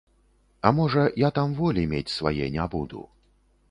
[0.69, 3.09] А можа, я там волі мець свае не буду.